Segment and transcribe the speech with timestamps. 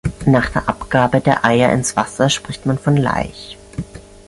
[0.25, 3.55] Nach der Abgabe der Eier ins Wasser spricht man von Laich.